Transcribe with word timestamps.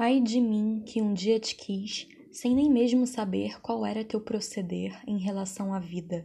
Ai 0.00 0.20
de 0.20 0.40
mim 0.40 0.80
que 0.86 1.02
um 1.02 1.12
dia 1.12 1.40
te 1.40 1.56
quis, 1.56 2.06
sem 2.30 2.54
nem 2.54 2.70
mesmo 2.70 3.04
saber 3.04 3.60
qual 3.60 3.84
era 3.84 4.04
teu 4.04 4.20
proceder 4.20 4.96
em 5.04 5.18
relação 5.18 5.74
à 5.74 5.80
vida. 5.80 6.24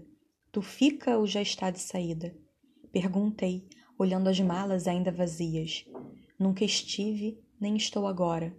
Tu 0.52 0.62
fica 0.62 1.18
ou 1.18 1.26
já 1.26 1.42
está 1.42 1.72
de 1.72 1.80
saída? 1.80 2.38
Perguntei, 2.92 3.66
olhando 3.98 4.30
as 4.30 4.40
malas 4.40 4.88
ainda 4.88 5.12
vazias. 5.12 5.86
Nunca 6.38 6.64
estive, 6.64 7.42
nem 7.60 7.76
estou 7.76 8.06
agora. 8.06 8.56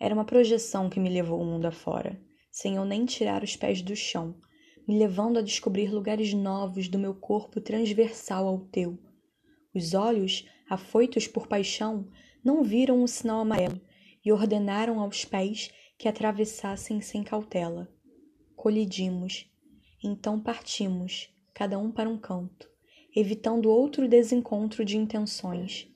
Era 0.00 0.14
uma 0.14 0.24
projeção 0.24 0.88
que 0.88 0.98
me 0.98 1.10
levou 1.10 1.42
o 1.42 1.44
mundo 1.44 1.66
afora, 1.66 2.18
sem 2.50 2.76
eu 2.76 2.86
nem 2.86 3.04
tirar 3.04 3.44
os 3.44 3.54
pés 3.54 3.82
do 3.82 3.94
chão, 3.94 4.34
me 4.88 4.98
levando 4.98 5.38
a 5.38 5.42
descobrir 5.42 5.92
lugares 5.92 6.32
novos 6.32 6.88
do 6.88 6.98
meu 6.98 7.14
corpo 7.14 7.60
transversal 7.60 8.46
ao 8.46 8.60
teu. 8.60 8.98
Os 9.74 9.92
olhos, 9.92 10.48
afoitos 10.70 11.28
por 11.28 11.46
paixão, 11.46 12.08
não 12.42 12.62
viram 12.62 13.02
o 13.02 13.06
sinal 13.06 13.40
amarelo 13.40 13.78
e 14.28 14.32
ordenaram 14.32 15.00
aos 15.00 15.24
pés 15.24 15.72
que 15.96 16.06
atravessassem 16.06 17.00
sem 17.00 17.22
cautela. 17.22 17.88
Colidimos, 18.54 19.50
então 20.04 20.38
partimos, 20.38 21.34
cada 21.54 21.78
um 21.78 21.90
para 21.90 22.10
um 22.10 22.18
canto, 22.18 22.68
evitando 23.16 23.70
outro 23.70 24.06
desencontro 24.06 24.84
de 24.84 24.98
intenções. 24.98 25.90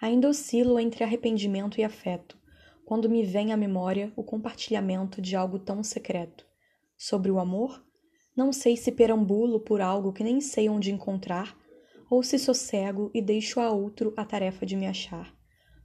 Ainda 0.00 0.30
oscilo 0.30 0.80
entre 0.80 1.04
arrependimento 1.04 1.78
e 1.78 1.84
afeto, 1.84 2.38
quando 2.86 3.10
me 3.10 3.22
vem 3.24 3.52
à 3.52 3.58
memória 3.58 4.10
o 4.16 4.24
compartilhamento 4.24 5.20
de 5.20 5.36
algo 5.36 5.58
tão 5.58 5.82
secreto. 5.82 6.46
Sobre 6.96 7.30
o 7.30 7.38
amor, 7.38 7.84
não 8.34 8.54
sei 8.54 8.74
se 8.74 8.90
perambulo 8.90 9.60
por 9.60 9.82
algo 9.82 10.14
que 10.14 10.24
nem 10.24 10.40
sei 10.40 10.70
onde 10.70 10.90
encontrar, 10.90 11.54
ou 12.08 12.22
se 12.22 12.38
sossego 12.38 13.10
e 13.12 13.20
deixo 13.20 13.60
a 13.60 13.70
outro 13.70 14.14
a 14.16 14.24
tarefa 14.24 14.64
de 14.64 14.76
me 14.76 14.86
achar. 14.86 15.38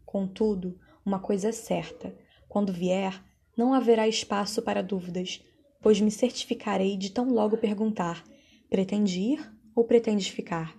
Contudo, 0.06 0.80
uma 1.06 1.20
coisa 1.20 1.50
é 1.50 1.52
certa: 1.52 2.16
quando 2.50 2.74
vier, 2.74 3.24
não 3.56 3.74
haverá 3.74 4.08
espaço 4.08 4.62
para 4.62 4.82
dúvidas, 4.82 5.42
pois 5.82 6.02
me 6.02 6.10
certificarei 6.10 6.98
de 6.98 7.12
tão 7.12 7.30
logo 7.30 7.58
perguntar: 7.58 8.24
pretende 8.70 9.20
ir 9.20 9.54
ou 9.76 9.84
pretendes 9.84 10.28
ficar? 10.28 10.76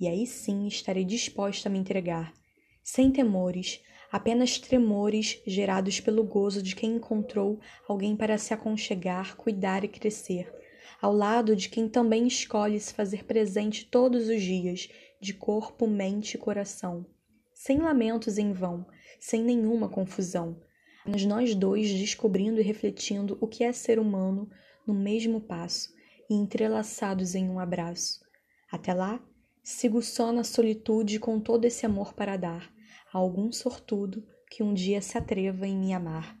E 0.00 0.08
aí 0.08 0.26
sim 0.26 0.66
estarei 0.66 1.04
disposta 1.04 1.68
a 1.68 1.72
me 1.72 1.78
entregar, 1.78 2.32
sem 2.82 3.10
temores, 3.10 3.82
apenas 4.10 4.58
tremores 4.58 5.40
gerados 5.46 6.00
pelo 6.00 6.24
gozo 6.24 6.62
de 6.62 6.74
quem 6.74 6.96
encontrou 6.96 7.60
alguém 7.88 8.16
para 8.16 8.38
se 8.38 8.54
aconchegar, 8.54 9.36
cuidar 9.36 9.84
e 9.84 9.88
crescer, 9.88 10.52
ao 11.00 11.12
lado 11.12 11.54
de 11.54 11.68
quem 11.68 11.88
também 11.88 12.26
escolhe 12.26 12.80
se 12.80 12.94
fazer 12.94 13.24
presente 13.24 13.84
todos 13.86 14.28
os 14.28 14.40
dias, 14.40 14.88
de 15.20 15.34
corpo, 15.34 15.86
mente 15.86 16.34
e 16.34 16.38
coração, 16.38 17.06
sem 17.56 17.78
lamentos 17.78 18.36
em 18.36 18.52
vão, 18.52 18.86
sem 19.18 19.42
nenhuma 19.42 19.88
confusão, 19.88 20.60
mas 21.06 21.24
nós 21.24 21.54
dois 21.54 21.90
descobrindo 21.90 22.60
e 22.60 22.62
refletindo 22.62 23.38
o 23.40 23.48
que 23.48 23.64
é 23.64 23.72
ser 23.72 23.98
humano 23.98 24.48
no 24.86 24.92
mesmo 24.92 25.40
passo 25.40 25.88
e 26.28 26.34
entrelaçados 26.34 27.34
em 27.34 27.48
um 27.48 27.58
abraço. 27.58 28.20
Até 28.70 28.92
lá, 28.92 29.24
sigo 29.62 30.02
só 30.02 30.30
na 30.32 30.44
solitude 30.44 31.18
com 31.18 31.40
todo 31.40 31.64
esse 31.64 31.86
amor 31.86 32.12
para 32.12 32.36
dar 32.36 32.70
a 33.10 33.16
algum 33.16 33.50
sortudo 33.50 34.22
que 34.50 34.62
um 34.62 34.74
dia 34.74 35.00
se 35.00 35.16
atreva 35.16 35.66
em 35.66 35.78
me 35.78 35.94
amar. 35.94 36.38